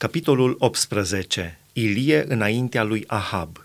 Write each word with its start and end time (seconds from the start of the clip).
Capitolul 0.00 0.56
18. 0.58 1.58
Ilie 1.72 2.24
înaintea 2.28 2.82
lui 2.82 3.04
Ahab. 3.06 3.64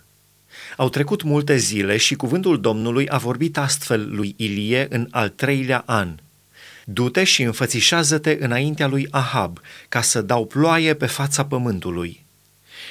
Au 0.78 0.90
trecut 0.90 1.22
multe 1.24 1.58
zile 1.58 1.98
și 1.98 2.16
cuvântul 2.16 2.62
Domnului 2.62 3.10
a 3.10 3.18
vorbit 3.18 3.58
astfel 3.58 4.16
lui 4.16 4.34
Ilie 4.38 4.88
în 4.90 5.08
al 5.12 5.30
treilea 5.30 5.84
an. 5.86 6.16
Du-te 6.86 7.24
și 7.24 7.42
înfățișează-te 7.42 8.38
înaintea 8.40 8.88
lui 8.88 9.08
Ahab, 9.12 9.60
ca 9.90 10.02
să 10.02 10.22
dau 10.22 10.46
ploaie 10.46 10.94
pe 10.94 11.06
fața 11.06 11.46
pământului. 11.46 12.26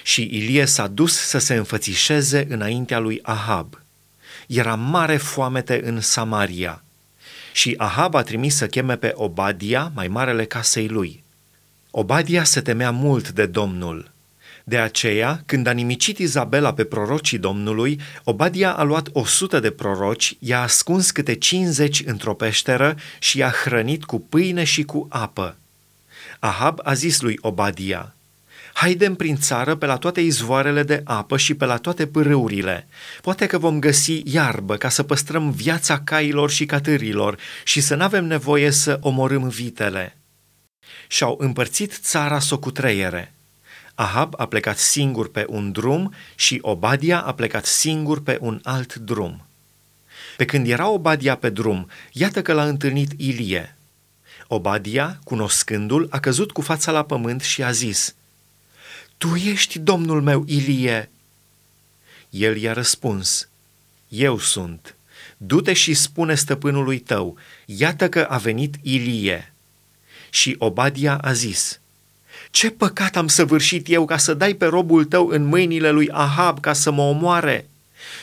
Și 0.02 0.22
Ilie 0.22 0.64
s-a 0.64 0.86
dus 0.86 1.14
să 1.14 1.38
se 1.38 1.54
înfățișeze 1.54 2.46
înaintea 2.48 2.98
lui 2.98 3.18
Ahab. 3.22 3.80
Era 4.46 4.74
mare 4.74 5.16
foamete 5.16 5.80
în 5.84 6.00
Samaria. 6.00 6.84
Și 7.52 7.74
Ahab 7.76 8.14
a 8.14 8.22
trimis 8.22 8.56
să 8.56 8.66
cheme 8.66 8.96
pe 8.96 9.12
Obadia, 9.14 9.92
mai 9.94 10.08
marele 10.08 10.44
casei 10.44 10.88
lui– 10.88 11.22
Obadia 11.96 12.44
se 12.44 12.60
temea 12.60 12.90
mult 12.90 13.30
de 13.30 13.46
Domnul. 13.46 14.10
De 14.64 14.78
aceea, 14.78 15.42
când 15.46 15.66
a 15.66 15.70
nimicit 15.70 16.18
Izabela 16.18 16.72
pe 16.74 16.84
prorocii 16.84 17.38
Domnului, 17.38 18.00
Obadia 18.24 18.72
a 18.72 18.82
luat 18.82 19.08
o 19.12 19.24
sută 19.24 19.60
de 19.60 19.70
proroci, 19.70 20.36
i-a 20.38 20.62
ascuns 20.62 21.10
câte 21.10 21.34
cincizeci 21.34 22.02
într-o 22.06 22.34
peșteră 22.34 22.96
și 23.18 23.38
i-a 23.38 23.54
hrănit 23.64 24.04
cu 24.04 24.20
pâine 24.20 24.64
și 24.64 24.82
cu 24.82 25.06
apă. 25.10 25.56
Ahab 26.38 26.78
a 26.82 26.94
zis 26.94 27.20
lui 27.20 27.38
Obadia, 27.40 28.14
Haidem 28.72 29.14
prin 29.14 29.36
țară 29.36 29.74
pe 29.74 29.86
la 29.86 29.96
toate 29.96 30.20
izvoarele 30.20 30.82
de 30.82 31.00
apă 31.04 31.36
și 31.36 31.54
pe 31.54 31.64
la 31.64 31.76
toate 31.76 32.06
pârâurile. 32.06 32.86
Poate 33.22 33.46
că 33.46 33.58
vom 33.58 33.78
găsi 33.78 34.22
iarbă 34.24 34.76
ca 34.76 34.88
să 34.88 35.02
păstrăm 35.02 35.50
viața 35.50 36.00
cailor 36.00 36.50
și 36.50 36.66
catârilor 36.66 37.38
și 37.64 37.80
să 37.80 37.94
n-avem 37.94 38.24
nevoie 38.24 38.70
să 38.70 38.98
omorâm 39.00 39.48
vitele 39.48 40.16
și-au 41.06 41.36
împărțit 41.40 41.98
țara 42.02 42.38
socutreiere. 42.38 43.34
Ahab 43.94 44.34
a 44.36 44.46
plecat 44.46 44.78
singur 44.78 45.30
pe 45.30 45.44
un 45.48 45.72
drum 45.72 46.14
și 46.34 46.58
Obadia 46.60 47.20
a 47.20 47.34
plecat 47.34 47.64
singur 47.64 48.22
pe 48.22 48.38
un 48.40 48.60
alt 48.62 48.94
drum. 48.94 49.46
Pe 50.36 50.44
când 50.44 50.68
era 50.68 50.88
Obadia 50.88 51.36
pe 51.36 51.50
drum, 51.50 51.88
iată 52.12 52.42
că 52.42 52.52
l-a 52.52 52.64
întâlnit 52.64 53.12
Ilie. 53.16 53.76
Obadia, 54.46 55.18
cunoscându-l, 55.24 56.06
a 56.10 56.20
căzut 56.20 56.52
cu 56.52 56.60
fața 56.60 56.92
la 56.92 57.04
pământ 57.04 57.42
și 57.42 57.62
a 57.62 57.70
zis, 57.70 58.14
Tu 59.18 59.34
ești 59.34 59.78
domnul 59.78 60.22
meu, 60.22 60.44
Ilie!" 60.46 61.10
El 62.30 62.56
i-a 62.56 62.72
răspuns, 62.72 63.48
Eu 64.08 64.38
sunt. 64.38 64.94
Du-te 65.36 65.72
și 65.72 65.94
spune 65.94 66.34
stăpânului 66.34 66.98
tău, 66.98 67.38
iată 67.66 68.08
că 68.08 68.26
a 68.30 68.38
venit 68.38 68.74
Ilie. 68.82 69.53
Și 70.34 70.54
Obadia 70.58 71.18
a 71.22 71.32
zis, 71.32 71.80
Ce 72.50 72.70
păcat 72.70 73.16
am 73.16 73.28
săvârșit 73.28 73.90
eu 73.90 74.04
ca 74.04 74.16
să 74.16 74.34
dai 74.34 74.54
pe 74.54 74.64
robul 74.64 75.04
tău 75.04 75.28
în 75.28 75.44
mâinile 75.44 75.90
lui 75.90 76.10
Ahab 76.10 76.60
ca 76.60 76.72
să 76.72 76.90
mă 76.90 77.02
omoare? 77.02 77.68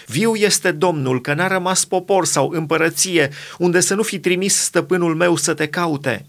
Viu 0.06 0.36
este 0.36 0.72
Domnul 0.72 1.22
că 1.22 1.34
n-a 1.34 1.48
rămas 1.48 1.86
popor 1.86 2.26
sau 2.26 2.50
împărăție 2.50 3.30
unde 3.58 3.80
să 3.80 3.94
nu 3.94 4.03
fi 4.03 4.20
trimis 4.20 4.56
stăpânul 4.56 5.16
meu 5.16 5.36
să 5.36 5.53
te 5.53 5.68
caute. 5.68 6.26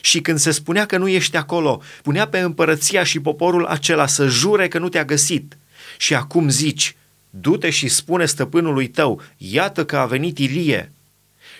Și 0.00 0.20
când 0.20 0.38
se 0.38 0.50
spunea 0.50 0.86
că 0.86 0.98
nu 0.98 1.08
ești 1.08 1.36
acolo, 1.36 1.82
punea 2.02 2.28
pe 2.28 2.38
împărăția 2.38 3.04
și 3.04 3.20
poporul 3.20 3.64
acela 3.64 4.06
să 4.06 4.26
jure 4.26 4.68
că 4.68 4.78
nu 4.78 4.88
te-a 4.88 5.04
găsit. 5.04 5.56
Și 5.96 6.14
acum 6.14 6.48
zici, 6.48 6.96
du-te 7.30 7.70
și 7.70 7.88
spune 7.88 8.26
stăpânului 8.26 8.88
tău, 8.88 9.22
iată 9.36 9.84
că 9.84 9.96
a 9.96 10.06
venit 10.06 10.38
Ilie 10.38 10.92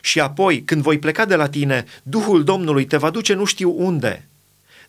și 0.04 0.20
apoi, 0.20 0.62
când 0.62 0.82
voi 0.82 0.98
pleca 0.98 1.24
de 1.24 1.34
la 1.34 1.48
tine, 1.48 1.84
Duhul 2.02 2.44
Domnului 2.44 2.84
te 2.84 2.96
va 2.96 3.10
duce 3.10 3.34
nu 3.34 3.44
știu 3.44 3.74
unde. 3.76 4.28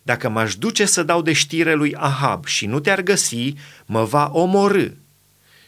Dacă 0.02 0.28
m-aș 0.28 0.54
duce 0.54 0.84
să 0.84 1.02
dau 1.02 1.22
de 1.22 1.32
știre 1.32 1.74
lui 1.74 1.94
Ahab 1.94 2.46
și 2.46 2.66
nu 2.66 2.80
te-ar 2.80 3.02
găsi, 3.02 3.54
mă 3.86 4.04
va 4.04 4.30
omorâ. 4.32 4.86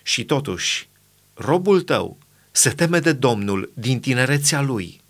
Și 0.03 0.25
totuși, 0.25 0.89
robul 1.35 1.83
tău 1.83 2.19
se 2.51 2.71
teme 2.71 2.99
de 2.99 3.13
Domnul 3.13 3.71
din 3.75 4.01
tinerețea 4.01 4.61
lui. 4.61 5.01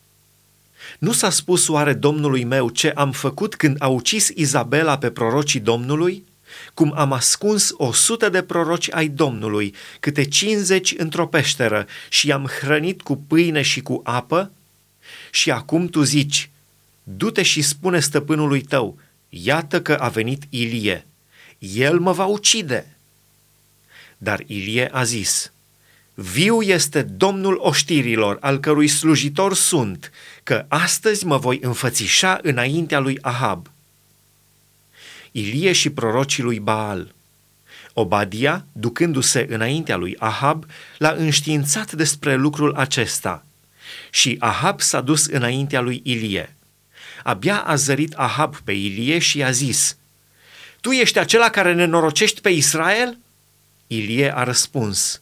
Nu 0.98 1.12
s-a 1.12 1.30
spus 1.30 1.68
oare 1.68 1.92
Domnului 1.92 2.44
meu 2.44 2.68
ce 2.68 2.91
am 2.91 3.12
făcut 3.12 3.54
când 3.54 3.76
a 3.78 3.86
ucis 3.86 4.28
Izabela 4.34 4.98
pe 4.98 5.10
prorocii 5.10 5.60
Domnului? 5.60 6.24
Cum 6.74 6.92
am 6.96 7.12
ascuns 7.12 7.70
o 7.76 7.92
sută 7.92 8.28
de 8.28 8.42
proroci 8.42 8.92
ai 8.92 9.08
Domnului, 9.08 9.74
câte 10.00 10.24
cincizeci 10.24 10.94
într-o 10.96 11.26
peșteră 11.26 11.86
și 12.08 12.26
i-am 12.28 12.46
hrănit 12.46 13.02
cu 13.02 13.16
pâine 13.16 13.62
și 13.62 13.80
cu 13.80 14.00
apă? 14.04 14.50
Și 15.30 15.50
acum 15.50 15.86
tu 15.86 16.02
zici, 16.02 16.50
du-te 17.02 17.42
și 17.42 17.62
spune 17.62 18.00
stăpânului 18.00 18.60
tău, 18.60 18.98
iată 19.28 19.82
că 19.82 19.94
a 19.94 20.08
venit 20.08 20.42
Ilie, 20.48 21.06
el 21.58 21.98
mă 21.98 22.12
va 22.12 22.24
ucide. 22.24 22.96
Dar 24.18 24.42
Ilie 24.46 24.88
a 24.92 25.04
zis, 25.04 25.52
Viu 26.14 26.62
este 26.62 27.02
Domnul 27.02 27.58
oștirilor, 27.60 28.36
al 28.40 28.58
cărui 28.58 28.88
slujitor 28.88 29.54
sunt, 29.54 30.10
că 30.42 30.64
astăzi 30.68 31.26
mă 31.26 31.36
voi 31.36 31.58
înfățișa 31.62 32.38
înaintea 32.42 32.98
lui 32.98 33.18
Ahab 33.20 33.70
Ilie 35.38 35.72
și 35.72 35.91
prorocii 35.91 36.42
lui 36.42 36.58
Baal. 36.58 37.14
Obadia, 37.92 38.66
ducându-se 38.72 39.47
înaintea 39.48 39.97
lui 39.97 40.16
Ahab, 40.19 40.64
l-a 40.98 41.10
înștiințat 41.10 41.92
despre 41.92 42.34
lucrul 42.34 42.74
acesta. 42.74 43.44
Și 44.10 44.36
Ahab 44.38 44.80
s-a 44.80 45.00
dus 45.00 45.26
înaintea 45.26 45.80
lui 45.80 46.00
Ilie. 46.04 46.54
Abia 47.22 47.58
a 47.60 47.74
zărit 47.74 48.12
Ahab 48.14 48.56
pe 48.64 48.72
Ilie 48.72 49.19
și 49.19 49.38
i-a 49.38 49.50
zis, 49.50 49.97
Tu 50.80 50.91
ești 50.91 51.19
acela 51.19 51.50
care 51.50 51.74
ne 51.74 51.84
norocești 51.84 52.41
pe 52.41 52.50
Israel? 52.50 53.18
Ilie 53.86 54.36
a 54.36 54.42
răspuns, 54.42 55.20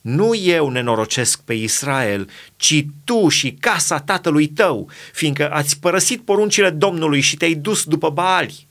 Nu 0.00 0.34
eu 0.34 0.68
nenorocesc 0.68 1.40
pe 1.40 1.54
Israel, 1.54 2.30
ci 2.56 2.84
tu 3.04 3.28
și 3.28 3.52
casa 3.52 4.00
tatălui 4.00 4.46
tău, 4.46 4.90
fiindcă 5.12 5.50
ați 5.50 5.78
părăsit 5.78 6.20
poruncile 6.22 6.70
Domnului 6.70 7.20
și 7.20 7.36
te-ai 7.36 7.54
dus 7.54 7.84
după 7.84 8.10
Baali. 8.10 8.66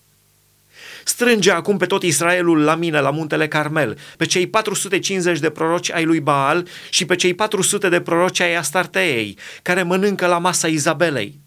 Strânge 1.03 1.51
acum 1.51 1.77
pe 1.77 1.85
tot 1.85 2.03
Israelul 2.03 2.63
la 2.63 2.75
mine, 2.75 2.99
la 2.99 3.09
muntele 3.09 3.47
Carmel, 3.47 3.97
pe 4.17 4.25
cei 4.25 4.47
450 4.47 5.39
de 5.39 5.49
proroci 5.49 5.91
ai 5.91 6.03
lui 6.03 6.19
Baal 6.19 6.67
și 6.89 7.05
pe 7.05 7.15
cei 7.15 7.33
400 7.33 7.89
de 7.89 8.01
proroci 8.01 8.39
ai 8.39 8.55
Astarteei, 8.55 9.37
care 9.61 9.83
mănâncă 9.83 10.25
la 10.25 10.37
masa 10.37 10.67
Izabelei. 10.67 11.39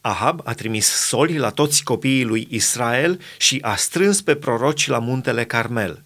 Ahab 0.00 0.40
a 0.44 0.52
trimis 0.52 0.86
soli 0.86 1.36
la 1.36 1.50
toți 1.50 1.84
copiii 1.84 2.24
lui 2.24 2.46
Israel 2.50 3.20
și 3.36 3.58
a 3.62 3.76
strâns 3.76 4.22
pe 4.22 4.34
proroci 4.34 4.86
la 4.86 4.98
muntele 4.98 5.44
Carmel. 5.44 6.04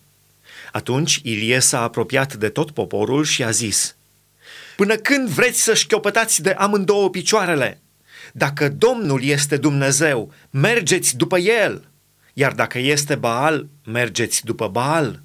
Atunci 0.73 1.21
Ilie 1.23 1.59
s-a 1.59 1.83
apropiat 1.83 2.35
de 2.35 2.49
tot 2.49 2.71
poporul 2.71 3.25
și 3.25 3.43
a 3.43 3.51
zis, 3.51 3.97
Până 4.77 4.95
când 4.95 5.29
vreți 5.29 5.63
să 5.63 5.75
șchiopătați 5.75 6.43
de 6.43 6.51
amândouă 6.51 7.11
picioarele? 7.11 7.81
Dacă 8.33 8.69
Domnul 8.69 9.23
este 9.23 9.57
Dumnezeu, 9.57 10.33
mergeți 10.51 11.17
după 11.17 11.39
El, 11.39 11.89
iar 12.33 12.53
dacă 12.53 12.79
este 12.79 13.15
Baal, 13.15 13.67
mergeți 13.85 14.45
după 14.45 14.69
Baal. 14.69 15.21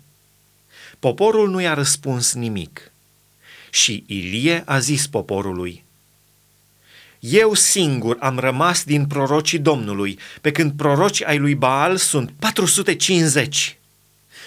Poporul 0.99 1.49
nu 1.49 1.61
i-a 1.61 1.73
răspuns 1.73 2.33
nimic. 2.33 2.91
Și 3.69 4.03
Ilie 4.07 4.63
a 4.65 4.79
zis 4.79 5.07
poporului, 5.07 5.83
Eu 7.19 7.53
singur 7.53 8.17
am 8.19 8.39
rămas 8.39 8.83
din 8.83 9.05
prorocii 9.05 9.59
Domnului, 9.59 10.19
pe 10.41 10.51
când 10.51 10.71
proroci 10.71 11.23
ai 11.23 11.37
lui 11.37 11.55
Baal 11.55 11.97
sunt 11.97 12.31
450. 12.39 13.77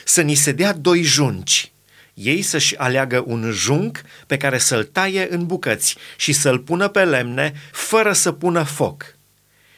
Să 0.04 0.22
ni 0.22 0.34
se 0.34 0.52
dea 0.52 0.72
doi 0.72 1.02
junci, 1.02 1.72
ei 2.18 2.42
să-și 2.42 2.76
aleagă 2.76 3.24
un 3.26 3.50
junc 3.50 4.00
pe 4.26 4.36
care 4.36 4.58
să-l 4.58 4.84
taie 4.84 5.26
în 5.30 5.46
bucăți 5.46 5.96
și 6.16 6.32
să-l 6.32 6.58
pună 6.58 6.88
pe 6.88 7.04
lemne 7.04 7.52
fără 7.72 8.12
să 8.12 8.32
pună 8.32 8.62
foc. 8.62 9.16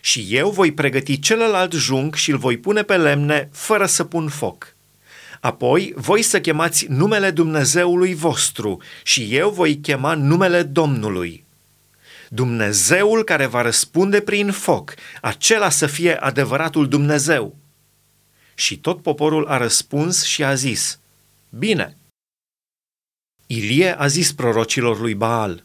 Și 0.01 0.27
eu 0.31 0.51
voi 0.51 0.73
pregăti 0.73 1.19
celălalt 1.19 1.73
junc 1.73 2.15
și 2.15 2.31
îl 2.31 2.37
voi 2.37 2.57
pune 2.57 2.83
pe 2.83 2.97
lemne 2.97 3.49
fără 3.53 3.87
să 3.87 4.05
pun 4.05 4.29
foc. 4.29 4.75
Apoi 5.41 5.93
voi 5.97 6.23
să 6.23 6.41
chemați 6.41 6.87
numele 6.89 7.31
Dumnezeului 7.31 8.15
vostru 8.15 8.83
și 9.03 9.35
eu 9.37 9.51
voi 9.51 9.77
chema 9.77 10.15
numele 10.15 10.63
Domnului. 10.63 11.45
Dumnezeul 12.29 13.25
care 13.25 13.47
va 13.47 13.63
răspunde 13.63 14.21
prin 14.21 14.51
foc, 14.51 14.95
acela 15.21 15.71
să 15.71 15.87
fie 15.87 16.17
adevăratul 16.17 16.89
Dumnezeu. 16.89 17.57
Și 18.55 18.79
tot 18.79 19.03
poporul 19.03 19.47
a 19.47 19.57
răspuns 19.57 20.25
și 20.25 20.45
a 20.45 20.55
zis, 20.55 20.99
Bine, 21.49 21.97
Ilie 23.53 23.99
a 23.99 24.07
zis 24.07 24.33
prorocilor 24.33 25.01
lui 25.01 25.15
Baal, 25.15 25.65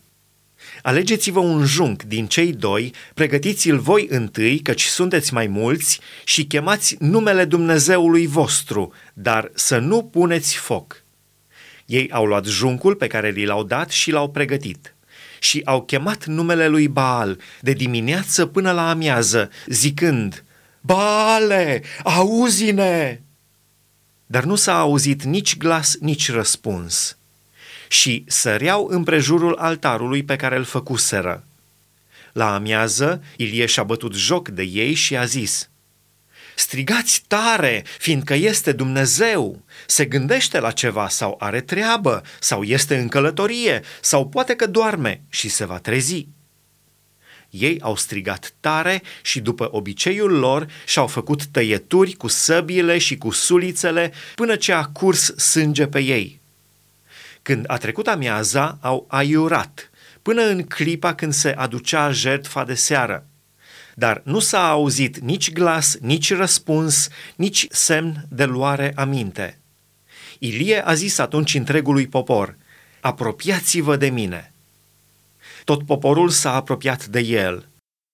Alegeți-vă 0.81 1.39
un 1.39 1.65
junc 1.65 2.03
din 2.03 2.27
cei 2.27 2.53
doi, 2.53 2.93
pregătiți-l 3.13 3.79
voi 3.79 4.07
întâi, 4.09 4.59
căci 4.59 4.83
sunteți 4.83 5.33
mai 5.33 5.47
mulți, 5.47 5.99
și 6.23 6.45
chemați 6.45 6.95
numele 6.99 7.45
Dumnezeului 7.45 8.27
vostru, 8.27 8.93
dar 9.13 9.51
să 9.53 9.77
nu 9.77 10.03
puneți 10.03 10.55
foc. 10.55 11.03
Ei 11.85 12.11
au 12.11 12.25
luat 12.25 12.45
juncul 12.45 12.95
pe 12.95 13.07
care 13.07 13.29
li 13.29 13.45
l-au 13.45 13.63
dat 13.63 13.89
și 13.89 14.11
l-au 14.11 14.29
pregătit. 14.29 14.95
Și 15.39 15.61
au 15.65 15.83
chemat 15.83 16.25
numele 16.25 16.67
lui 16.67 16.87
Baal 16.87 17.39
de 17.61 17.71
dimineață 17.71 18.45
până 18.45 18.71
la 18.71 18.89
amiază, 18.89 19.49
zicând, 19.67 20.43
Bale, 20.81 21.83
auzi-ne! 22.03 23.19
Dar 24.25 24.43
nu 24.43 24.55
s-a 24.55 24.79
auzit 24.79 25.23
nici 25.23 25.57
glas, 25.57 25.97
nici 25.99 26.31
răspuns. 26.31 27.17
Și 27.87 28.23
săreau 28.27 28.87
împrejurul 28.89 29.55
altarului 29.55 30.23
pe 30.23 30.35
care 30.35 30.57
îl 30.57 30.63
făcuseră. 30.63 31.43
La 32.33 32.53
amiază, 32.53 33.23
Ilie 33.35 33.65
și-a 33.65 33.83
bătut 33.83 34.13
joc 34.13 34.49
de 34.49 34.63
ei 34.63 34.93
și 34.93 35.17
a 35.17 35.25
zis, 35.25 35.69
Strigați 36.55 37.23
tare, 37.27 37.83
fiindcă 37.99 38.33
este 38.33 38.71
Dumnezeu, 38.71 39.61
se 39.87 40.05
gândește 40.05 40.59
la 40.59 40.71
ceva 40.71 41.09
sau 41.09 41.35
are 41.39 41.61
treabă, 41.61 42.21
sau 42.39 42.63
este 42.63 42.97
în 42.97 43.07
călătorie, 43.07 43.81
sau 44.01 44.27
poate 44.27 44.55
că 44.55 44.67
doarme 44.67 45.21
și 45.29 45.49
se 45.49 45.65
va 45.65 45.79
trezi. 45.79 46.27
Ei 47.49 47.81
au 47.81 47.95
strigat 47.95 48.53
tare 48.59 49.01
și 49.21 49.39
după 49.39 49.67
obiceiul 49.71 50.31
lor 50.31 50.67
și-au 50.85 51.07
făcut 51.07 51.45
tăieturi 51.45 52.13
cu 52.13 52.27
săbiile 52.27 52.97
și 52.97 53.17
cu 53.17 53.31
sulițele 53.31 54.13
până 54.35 54.55
ce 54.55 54.71
a 54.71 54.85
curs 54.85 55.35
sânge 55.35 55.87
pe 55.87 55.99
ei. 55.99 56.41
Când 57.45 57.63
a 57.67 57.77
trecut 57.77 58.07
amiaza, 58.07 58.77
au 58.81 59.05
aiurat, 59.07 59.89
până 60.21 60.41
în 60.41 60.63
clipa 60.63 61.15
când 61.15 61.33
se 61.33 61.49
aducea 61.49 62.11
jertfa 62.11 62.63
de 62.63 62.73
seară. 62.73 63.27
Dar 63.95 64.21
nu 64.23 64.39
s-a 64.39 64.69
auzit 64.69 65.17
nici 65.17 65.51
glas, 65.51 65.97
nici 66.01 66.33
răspuns, 66.33 67.07
nici 67.35 67.67
semn 67.69 68.25
de 68.29 68.45
luare 68.45 68.93
aminte. 68.95 69.59
Ilie 70.39 70.85
a 70.85 70.93
zis 70.93 71.17
atunci 71.17 71.53
întregului 71.53 72.07
popor, 72.07 72.55
apropiați-vă 72.99 73.95
de 73.95 74.09
mine. 74.09 74.53
Tot 75.63 75.85
poporul 75.85 76.29
s-a 76.29 76.53
apropiat 76.53 77.05
de 77.05 77.19
el 77.19 77.65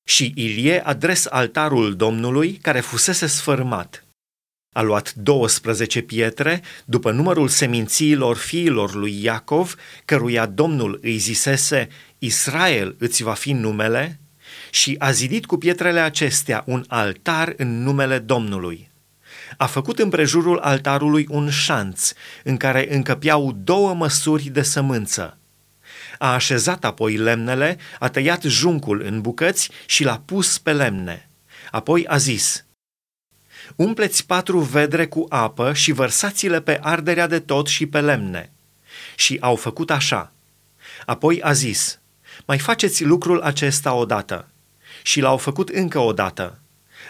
și 0.04 0.32
Ilie 0.36 0.86
a 0.86 0.94
dres 0.94 1.26
altarul 1.26 1.96
Domnului 1.96 2.54
care 2.54 2.80
fusese 2.80 3.28
sfărâmat. 3.28 4.04
A 4.74 4.82
luat 4.82 5.14
12 5.14 6.02
pietre, 6.02 6.62
după 6.86 7.12
numărul 7.12 7.48
semințiilor 7.48 8.38
fiilor 8.38 8.94
lui 8.94 9.24
Iacov, 9.24 9.76
căruia 10.06 10.46
Domnul 10.46 11.00
îi 11.02 11.18
zisese, 11.18 11.88
Israel 12.20 12.96
îți 13.00 13.24
va 13.24 13.34
fi 13.34 13.52
numele, 13.52 14.20
și 14.70 14.96
a 15.00 15.12
zidit 15.12 15.46
cu 15.46 15.58
pietrele 15.58 16.00
acestea 16.00 16.64
un 16.66 16.84
altar 16.88 17.54
în 17.58 17.84
numele 17.84 18.20
Domnului. 18.20 18.92
A 19.58 19.66
făcut 19.66 20.00
împrejurul 20.00 20.58
altarului 20.58 21.26
un 21.30 21.50
șanț 21.50 22.12
în 22.44 22.58
care 22.58 22.94
încăpeau 22.94 23.52
două 23.52 23.94
măsuri 23.94 24.44
de 24.44 24.62
sămânță. 24.62 25.38
A 26.18 26.34
așezat 26.34 26.86
apoi 26.86 27.18
lemnele, 27.18 27.78
a 28.00 28.10
tăiat 28.10 28.42
juncul 28.42 29.02
în 29.02 29.22
bucăți 29.22 29.70
și 29.86 30.04
l-a 30.04 30.22
pus 30.26 30.58
pe 30.58 30.74
lemne. 30.74 31.30
Apoi 31.72 32.08
a 32.08 32.18
zis, 32.18 32.66
Umpleți 33.76 34.26
patru 34.26 34.60
vedre 34.60 35.08
cu 35.08 35.26
apă 35.30 35.74
și 35.74 35.92
vărsați-le 35.92 36.62
pe 36.62 36.80
arderea 36.82 37.28
de 37.28 37.40
tot 37.40 37.68
și 37.68 37.86
pe 37.86 38.02
lemne. 38.02 38.52
Și 39.16 39.38
au 39.42 39.56
făcut 39.56 39.92
așa. 39.92 40.34
Apoi 41.06 41.42
a 41.42 41.52
zis, 41.52 42.00
mai 42.46 42.60
faceți 42.60 43.04
lucrul 43.04 43.42
acesta 43.42 43.94
odată. 43.94 44.48
Și 45.04 45.20
l-au 45.20 45.38
făcut 45.38 45.70
încă 45.70 46.00
o 46.00 46.14
dată. 46.14 46.60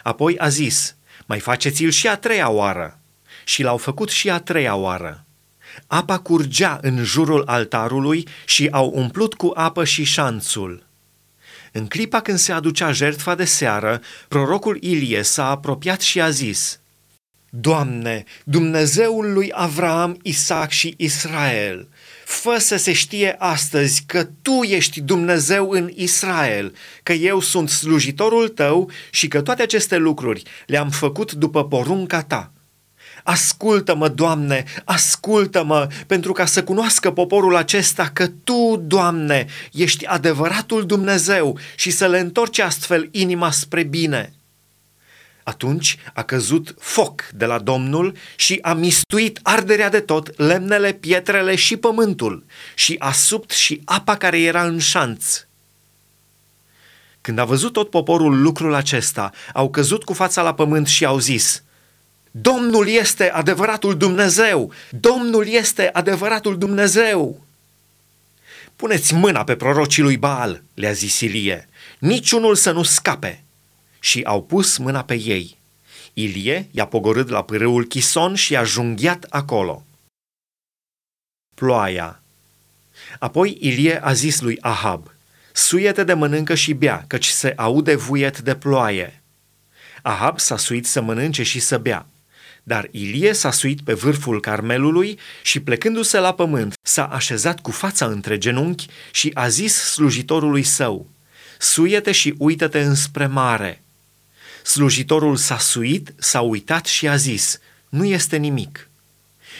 Apoi 0.04 0.38
a 0.38 0.48
zis, 0.48 0.96
mai 1.25 1.40
faceți-l 1.40 1.90
și 1.90 2.08
a 2.08 2.16
treia 2.16 2.50
oară. 2.50 3.00
Și 3.44 3.63
l-au 3.63 3.78
făcut 3.78 4.10
și 4.10 4.30
a 4.30 4.40
treia 4.40 4.75
oară. 4.75 5.25
Apa 5.88 6.19
curgea 6.19 6.80
în 6.81 7.04
jurul 7.04 7.44
altarului 7.46 8.28
și 8.46 8.68
au 8.72 8.92
umplut 8.96 9.34
cu 9.34 9.52
apă 9.56 9.84
și 9.84 10.04
șanțul. 10.04 10.90
În 11.71 11.88
clipa 11.88 12.21
când 12.21 12.38
se 12.38 12.51
aducea 12.51 12.91
jertfa 12.91 13.35
de 13.35 13.45
seară, 13.45 14.01
prorocul 14.27 14.77
Ilie 14.81 15.21
s-a 15.21 15.50
apropiat 15.50 16.01
și 16.01 16.21
a 16.21 16.29
zis, 16.29 16.79
Doamne, 17.50 18.23
Dumnezeul 18.44 19.33
lui 19.33 19.51
Avram, 19.53 20.18
Isaac 20.21 20.69
și 20.69 20.94
Israel, 20.97 21.88
fă 22.25 22.57
să 22.59 22.75
se 22.75 22.94
știe 22.94 23.35
astăzi 23.38 24.03
că 24.06 24.27
Tu 24.41 24.62
ești 24.62 25.01
Dumnezeu 25.01 25.69
în 25.69 25.91
Israel, 25.95 26.75
că 27.03 27.13
eu 27.13 27.39
sunt 27.39 27.69
slujitorul 27.69 28.47
Tău 28.47 28.89
și 29.12 29.27
că 29.27 29.41
toate 29.41 29.62
aceste 29.62 29.97
lucruri 29.97 30.44
le-am 30.65 30.89
făcut 30.89 31.31
după 31.31 31.67
porunca 31.67 32.24
Ta. 32.24 32.51
Ascultă-mă, 33.23 34.07
Doamne, 34.07 34.63
ascultă-mă, 34.85 35.88
pentru 36.07 36.31
ca 36.31 36.45
să 36.45 36.63
cunoască 36.63 37.12
poporul 37.12 37.56
acesta 37.56 38.09
că 38.13 38.27
Tu, 38.44 38.81
Doamne, 38.85 39.45
ești 39.71 40.06
adevăratul 40.06 40.85
Dumnezeu 40.85 41.57
și 41.75 41.91
să 41.91 42.07
le 42.07 42.19
întorci 42.19 42.59
astfel 42.59 43.07
inima 43.12 43.51
spre 43.51 43.83
bine. 43.83 44.33
Atunci 45.44 45.97
a 46.13 46.23
căzut 46.23 46.75
foc 46.79 47.29
de 47.33 47.45
la 47.45 47.59
Domnul 47.59 48.15
și 48.35 48.59
a 48.62 48.73
mistuit 48.73 49.39
arderea 49.41 49.89
de 49.89 50.00
tot, 50.00 50.38
lemnele, 50.38 50.94
pietrele 50.94 51.56
și 51.56 51.77
pământul 51.77 52.45
și 52.75 52.95
a 53.00 53.12
subt 53.12 53.51
și 53.51 53.81
apa 53.85 54.17
care 54.17 54.41
era 54.41 54.63
în 54.63 54.79
șanț. 54.79 55.45
Când 57.21 57.38
a 57.39 57.45
văzut 57.45 57.74
tot 57.74 57.89
poporul 57.89 58.41
lucrul 58.41 58.74
acesta, 58.74 59.31
au 59.53 59.69
căzut 59.69 60.03
cu 60.03 60.13
fața 60.13 60.41
la 60.41 60.53
pământ 60.53 60.88
și 60.88 61.06
au 61.06 61.19
zis, 61.19 61.63
Domnul 62.31 62.88
este 62.88 63.30
adevăratul 63.30 63.98
Dumnezeu! 63.98 64.74
Domnul 64.89 65.48
este 65.48 65.89
adevăratul 65.94 66.57
Dumnezeu! 66.57 67.42
Puneți 68.75 69.13
mâna 69.13 69.44
pe 69.44 69.56
prorocii 69.56 70.04
lui 70.04 70.18
Baal, 70.18 70.63
le-a 70.74 70.92
zis 70.92 71.19
Ilie, 71.19 71.69
niciunul 72.00 72.56
să 72.56 72.72
nu 72.72 72.83
scape 72.83 73.44
și 74.00 74.22
au 74.24 74.44
pus 74.44 74.78
mâna 74.78 75.04
pe 75.04 75.13
ei. 75.13 75.57
Ilie 76.13 76.68
i-a 76.72 76.86
pogorât 76.86 77.30
la 77.30 77.44
pârâul 77.44 77.86
Chison 77.86 78.36
și 78.36 78.56
a 78.56 78.63
junghiat 78.63 79.25
acolo. 79.30 79.86
Ploaia 81.56 82.22
Apoi 83.19 83.57
Ilie 83.60 84.04
a 84.04 84.13
zis 84.13 84.42
lui 84.42 84.57
Ahab, 84.62 85.12
Suiete 85.54 86.04
de 86.04 86.13
mănâncă 86.13 86.56
și 86.56 86.74
bea, 86.74 87.04
căci 87.07 87.27
se 87.27 87.54
aude 87.56 87.95
vuiet 87.95 88.39
de 88.39 88.56
ploaie. 88.56 89.22
Ahab 90.01 90.39
s-a 90.39 90.57
suit 90.57 90.88
să 90.88 91.01
mănânce 91.01 91.44
și 91.44 91.60
să 91.60 91.77
bea. 91.77 92.06
Dar 92.63 92.88
Ilie 92.92 93.34
s-a 93.34 93.52
suit 93.52 93.81
pe 93.81 93.94
vârful 93.94 94.40
Carmelului 94.40 95.19
și 95.42 95.60
plecându-se 95.60 96.19
la 96.19 96.34
pământ, 96.34 96.74
s-a 96.81 97.06
așezat 97.06 97.60
cu 97.60 97.72
fața 97.72 98.06
între 98.06 98.38
genunchi 98.38 98.88
și 99.12 99.31
a 99.34 99.48
zis 99.48 99.74
slujitorului 99.74 100.63
său, 100.63 101.10
Suiete 101.58 102.12
și 102.12 102.36
uită-te 102.38 102.81
înspre 102.81 103.25
mare. 103.25 103.84
Slujitorul 104.63 105.36
s-a 105.36 105.58
suit, 105.58 106.13
s-a 106.18 106.42
uitat 106.42 106.86
și 106.86 107.08
a 107.08 107.16
zis, 107.16 107.60
nu 107.90 108.06
este 108.06 108.38
nimic. 108.38 108.89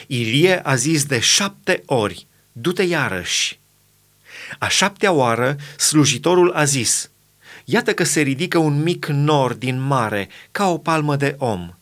Ilie 0.08 0.60
a 0.64 0.76
zis 0.76 1.06
de 1.06 1.20
șapte 1.20 1.84
ori, 1.86 2.28
du-te 2.52 2.84
iarăși. 2.84 3.60
A 4.60 4.68
șaptea 4.68 5.12
oară, 5.12 5.58
slujitorul 5.78 6.52
a 6.52 6.64
zis, 6.64 7.10
iată 7.66 7.94
că 7.94 8.04
se 8.04 8.22
ridică 8.22 8.58
un 8.58 8.84
mic 8.84 9.06
nor 9.06 9.54
din 9.54 9.80
mare, 9.80 10.30
ca 10.52 10.70
o 10.70 10.78
palmă 10.78 11.16
de 11.16 11.36
om. 11.38 11.74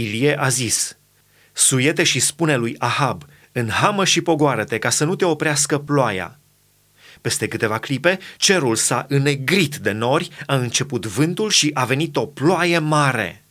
Ilie 0.00 0.40
a 0.40 0.48
zis, 0.48 0.96
suiete 1.52 2.02
și 2.02 2.20
spune 2.20 2.56
lui 2.56 2.74
Ahab, 2.78 3.24
înhamă 3.52 4.04
și 4.04 4.20
pogoară-te 4.20 4.78
ca 4.78 4.90
să 4.90 5.04
nu 5.04 5.14
te 5.14 5.24
oprească 5.24 5.78
ploaia. 5.78 6.38
Peste 7.20 7.48
câteva 7.48 7.78
clipe, 7.78 8.18
cerul 8.36 8.76
s-a 8.76 9.06
înnegrit 9.08 9.76
de 9.76 9.90
nori, 9.90 10.28
a 10.46 10.56
început 10.56 11.06
vântul 11.06 11.50
și 11.50 11.70
a 11.74 11.84
venit 11.84 12.16
o 12.16 12.26
ploaie 12.26 12.78
mare. 12.78 13.44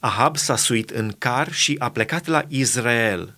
Ahab 0.00 0.36
s-a 0.36 0.56
suit 0.56 0.90
în 0.90 1.14
car 1.18 1.52
și 1.52 1.76
a 1.78 1.90
plecat 1.90 2.26
la 2.26 2.44
Israel. 2.48 3.34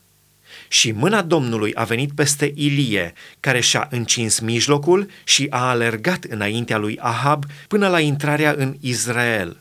Și 0.69 0.91
mâna 0.91 1.23
Domnului 1.23 1.75
a 1.75 1.85
venit 1.85 2.13
peste 2.15 2.53
Ilie, 2.55 3.13
care 3.41 3.61
și-a 3.61 3.89
încins 3.91 4.39
mijlocul 4.39 5.11
și 5.25 5.47
a 5.51 5.69
alergat 5.69 6.25
înaintea 6.25 6.79
lui 6.79 6.99
Ahab 7.01 7.45
până 7.69 7.89
la 7.89 8.01
intrarea 8.01 8.55
în 8.57 8.77
Israel. 8.81 9.57